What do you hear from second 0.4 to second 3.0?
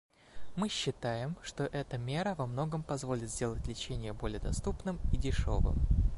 Мы считаем, что эта мера во многом